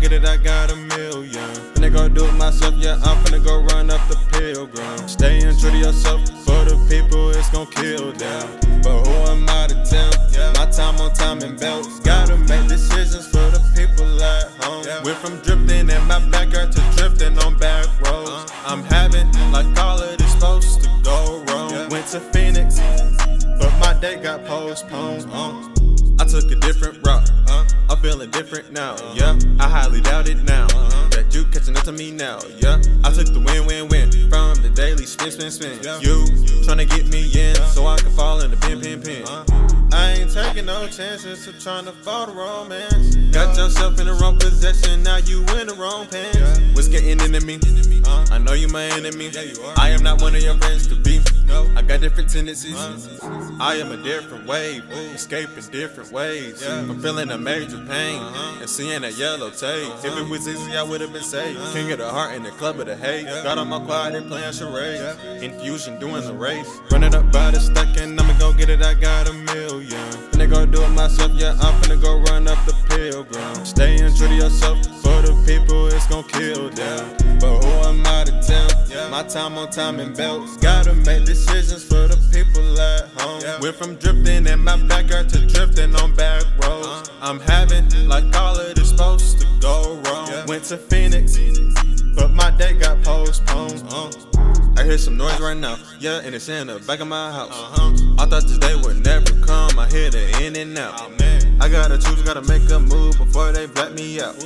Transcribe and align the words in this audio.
get 0.00 0.12
it, 0.12 0.24
I 0.24 0.36
got 0.36 0.72
a 0.72 0.76
million. 0.76 1.50
Finna 1.74 1.92
go 1.92 2.08
do 2.08 2.24
it 2.24 2.32
myself, 2.32 2.74
yeah, 2.78 2.98
I'm 3.04 3.16
finna 3.24 3.44
go 3.44 3.62
run 3.74 3.90
up 3.90 4.00
the 4.08 4.16
pilgrim. 4.32 5.08
Staying 5.08 5.56
true 5.58 5.70
to 5.70 5.76
yourself, 5.76 6.20
for 6.44 6.64
the 6.64 6.76
people, 6.88 7.30
it's 7.30 7.50
gon' 7.50 7.66
kill 7.66 8.12
them. 8.12 8.48
But 8.82 9.06
who 9.06 9.14
am 9.30 9.46
I 9.48 9.66
to 9.68 9.74
tell? 9.84 10.10
My 10.54 10.70
time 10.70 11.00
on 11.00 11.12
time 11.14 11.40
and 11.42 11.58
belts. 11.58 12.00
Gotta 12.00 12.36
make 12.36 12.66
decisions 12.68 13.26
for 13.26 13.44
the 13.50 13.60
people 13.76 14.22
at 14.22 14.48
home. 14.64 15.04
Went 15.04 15.18
from 15.18 15.38
drifting 15.40 15.90
in 15.90 16.06
my 16.06 16.18
backyard 16.30 16.72
to 16.72 16.80
drifting 16.96 17.38
on 17.38 17.58
back 17.58 17.86
roads. 18.00 18.30
Uh-huh. 18.30 18.72
I'm 18.72 18.82
having 18.84 19.30
like 19.52 19.66
all 19.78 20.00
of 20.00 20.16
this 20.18 20.32
supposed 20.32 20.82
to 20.82 20.88
go 21.02 21.44
wrong. 21.48 21.88
Went 21.90 22.06
to 22.08 22.20
Phoenix, 22.20 22.80
but 23.58 23.72
my 23.78 23.96
day 24.00 24.16
got 24.16 24.44
postponed. 24.46 25.26
I 26.18 26.24
took 26.24 26.50
a 26.50 26.56
different 26.56 27.06
route. 27.06 27.30
Feeling 28.02 28.30
different 28.30 28.72
now. 28.72 28.96
Yeah, 29.12 29.38
I 29.58 29.68
highly 29.68 30.00
doubt 30.00 30.26
it 30.26 30.42
now. 30.44 30.66
That 31.10 31.26
you 31.34 31.44
catching 31.44 31.76
up 31.76 31.84
to 31.84 31.92
me 31.92 32.10
now. 32.10 32.40
Yeah, 32.56 32.80
I 33.04 33.12
took 33.12 33.26
the 33.26 33.42
win, 33.44 33.66
win, 33.66 33.88
win 33.88 34.10
from 34.30 34.56
the 34.62 34.70
daily 34.74 35.04
spin, 35.04 35.30
spin, 35.30 35.50
spin. 35.50 35.76
You 36.00 36.24
tryna 36.64 36.88
get 36.88 37.08
me 37.08 37.28
in 37.34 37.56
so 37.76 37.86
I 37.86 37.98
can 37.98 38.10
fall 38.12 38.40
in 38.40 38.50
the 38.50 38.56
pin, 38.56 38.80
pin, 38.80 39.02
pin. 39.02 39.19
I 40.70 40.82
ain't 40.84 40.92
taking 40.92 41.04
no 41.04 41.04
chances 41.04 41.44
to 41.46 41.52
trying 41.60 41.84
to 41.86 41.92
fall 41.92 42.26
the 42.26 42.32
romance. 42.32 43.16
Got 43.32 43.56
yourself 43.56 43.98
in 44.00 44.06
the 44.06 44.14
wrong 44.14 44.38
possession, 44.38 45.02
now 45.02 45.16
you 45.16 45.40
in 45.58 45.66
the 45.66 45.74
wrong 45.74 46.06
pants. 46.06 46.60
What's 46.74 46.88
getting 46.88 47.20
into 47.20 47.40
me? 47.44 47.58
I 48.30 48.38
know 48.38 48.52
you 48.52 48.68
my 48.68 48.84
enemy. 48.84 49.30
I 49.76 49.90
am 49.90 50.02
not 50.02 50.20
one 50.22 50.34
of 50.34 50.42
your 50.42 50.56
friends 50.58 50.86
to 50.88 50.96
be. 50.96 51.20
I 51.76 51.82
got 51.82 52.00
different 52.00 52.30
tendencies. 52.30 52.76
I 53.60 53.74
am 53.76 53.90
a 53.92 53.96
different 53.96 54.46
wave, 54.46 54.84
escaping 54.90 55.64
different 55.70 56.12
ways. 56.12 56.66
I'm 56.66 57.00
feeling 57.00 57.30
a 57.30 57.38
major 57.38 57.76
pain 57.76 58.22
uh-huh. 58.22 58.60
and 58.60 58.70
seeing 58.70 59.02
that 59.02 59.16
yellow 59.18 59.50
tape. 59.50 59.88
Uh-huh. 59.88 60.06
If 60.06 60.18
it 60.18 60.28
was 60.28 60.46
easy, 60.46 60.76
I 60.76 60.82
would 60.82 61.00
have 61.00 61.12
been 61.12 61.22
safe. 61.22 61.56
Uh-huh. 61.56 61.72
King 61.72 61.92
of 61.92 61.98
the 61.98 62.08
heart 62.08 62.34
in 62.34 62.44
the 62.44 62.50
club 62.50 62.78
of 62.78 62.86
the 62.86 62.96
hate. 62.96 63.24
Got 63.24 63.58
on 63.58 63.68
my 63.68 63.80
quad 63.80 64.14
and 64.14 64.28
playing 64.28 64.52
charades. 64.52 65.18
Infusion 65.42 65.98
doing 65.98 66.24
the 66.24 66.34
race. 66.34 66.68
Running 66.92 67.14
up 67.14 67.30
by 67.32 67.50
the 67.50 67.60
stack 67.60 67.98
and 68.00 68.18
I'ma 68.18 68.38
go 68.38 68.52
get 68.52 68.70
it. 68.70 68.82
I 68.82 68.94
got 68.94 69.28
a 69.28 69.32
million. 69.32 69.39
Finna 70.70 70.76
do 70.76 70.82
it 70.82 70.88
myself, 70.90 71.32
yeah. 71.34 71.56
I'm 71.60 71.74
finna 71.82 72.00
go 72.00 72.18
run 72.30 72.48
up 72.48 72.64
the 72.64 72.74
pilgrim. 72.88 73.64
Staying 73.64 74.14
true 74.14 74.28
to 74.28 74.34
yourself 74.34 74.78
for 75.02 75.22
the 75.22 75.34
people, 75.46 75.86
it's 75.86 76.06
gon' 76.06 76.24
kill 76.24 76.70
them. 76.70 77.16
But 77.40 77.64
who 77.64 77.70
am 77.88 78.02
I 78.06 78.24
to 78.24 78.40
tell? 78.42 79.10
My 79.10 79.22
time 79.24 79.58
on 79.58 79.70
time 79.70 79.98
and 80.00 80.16
belts. 80.16 80.56
Gotta 80.58 80.94
make 80.94 81.24
decisions 81.24 81.84
for 81.84 82.06
the 82.06 82.16
people 82.32 82.80
at 82.80 83.08
home. 83.20 83.60
Went 83.60 83.76
from 83.76 83.96
drifting 83.96 84.46
in 84.46 84.62
my 84.62 84.76
backyard 84.86 85.28
to 85.30 85.46
drifting 85.46 85.94
on 85.96 86.14
back 86.14 86.44
roads. 86.62 87.10
I'm 87.20 87.40
having 87.40 87.88
like 88.06 88.24
all 88.36 88.58
of 88.58 88.74
this 88.74 88.90
supposed 88.90 89.40
to 89.40 89.46
go 89.60 90.00
wrong. 90.04 90.46
Went 90.46 90.64
to 90.64 90.76
Phoenix, 90.76 91.38
but 92.14 92.30
my 92.30 92.50
day 92.50 92.74
got 92.74 93.02
postponed. 93.02 93.82
Uh. 93.88 94.39
I 94.80 94.84
hear 94.84 94.96
some 94.96 95.18
noise 95.18 95.38
right 95.38 95.56
now, 95.56 95.76
yeah, 95.98 96.22
and 96.24 96.34
it's 96.34 96.48
in 96.48 96.68
the 96.68 96.78
back 96.78 97.00
of 97.00 97.06
my 97.06 97.30
house. 97.30 97.50
Uh-huh. 97.52 98.14
I 98.18 98.24
thought 98.24 98.44
this 98.44 98.56
day 98.56 98.74
would 98.74 99.04
never 99.04 99.30
come, 99.44 99.78
I 99.78 99.86
hear 99.90 100.08
the 100.08 100.42
in 100.42 100.56
and 100.56 100.78
out. 100.78 100.94
Oh, 100.96 101.38
I 101.60 101.68
gotta 101.68 101.98
choose, 101.98 102.22
gotta 102.22 102.40
make 102.48 102.62
a 102.70 102.80
move 102.80 103.18
before 103.18 103.52
they 103.52 103.66
black 103.66 103.92
me 103.92 104.22
out. 104.22 104.42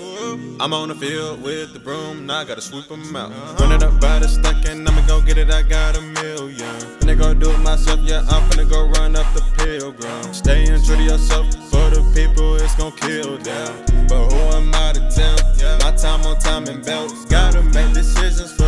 I'm 0.59 0.75
on 0.75 0.89
the 0.89 0.97
field 0.97 1.41
with 1.41 1.73
the 1.73 1.79
broom, 1.79 2.27
now 2.27 2.39
I 2.39 2.45
gotta 2.45 2.63
sweep 2.63 2.89
them 2.89 3.15
out. 3.15 3.31
Uh-huh. 3.31 3.57
run 3.61 3.73
it 3.77 3.85
up 3.85 4.01
by 4.01 4.19
the 4.19 4.27
stack 4.27 4.69
and 4.69 4.89
I'ma 4.89 5.07
go 5.07 5.23
get 5.23 5.39
it, 5.39 5.53
I 5.53 5.63
got 5.63 5.97
a 5.97 6.01
million. 6.01 6.75
Finna 6.99 7.17
go 7.17 7.33
do 7.33 7.53
it 7.53 7.61
myself, 7.61 8.01
yeah, 8.03 8.27
I'm 8.29 8.43
finna 8.51 8.69
go 8.69 8.89
run 8.99 9.15
up 9.15 9.33
the 9.35 9.43
pilgrim. 9.59 10.35
Staying 10.35 10.83
true 10.83 10.97
to 10.97 11.03
yourself, 11.05 11.47
for 11.71 11.91
the 11.95 12.03
people, 12.13 12.57
it's 12.57 12.75
gon' 12.75 12.91
kill 12.97 13.39
them. 13.39 13.85
But 14.09 14.33
who 14.33 14.41
am 14.57 14.75
I 14.75 14.95
to 14.95 15.01
tell? 15.15 15.39
Yeah. 15.57 15.79
My 15.85 15.93
time 15.97 16.27
on 16.27 16.39
time 16.41 16.67
and 16.67 16.85
belts. 16.85 17.25
Gotta 17.27 17.63
make 17.63 17.93
decisions 17.95 18.53
for 18.53 18.64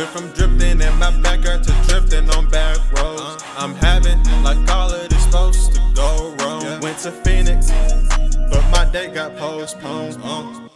Went 0.00 0.12
from 0.12 0.32
drifting 0.32 0.80
in 0.80 0.98
my 0.98 1.10
backyard 1.20 1.62
to 1.62 1.72
drifting 1.86 2.30
on 2.30 2.48
back 2.48 2.78
roads. 2.92 3.44
I'm 3.58 3.74
having 3.74 4.18
like 4.42 4.56
all 4.70 4.90
of 4.90 5.06
this 5.10 5.22
supposed 5.24 5.74
to 5.74 5.80
go 5.94 6.34
wrong. 6.38 6.80
Went 6.80 6.96
to 7.00 7.12
Phoenix, 7.12 7.70
but 8.50 8.64
my 8.70 8.88
day 8.90 9.08
got 9.08 9.36
postponed. 9.36 10.70